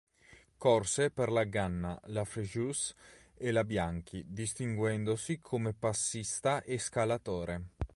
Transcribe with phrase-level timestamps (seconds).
[0.57, 2.91] Corse per la Ganna, la Frejus
[3.35, 7.61] e la Bianchi, distinguendosi come passista e scalatore.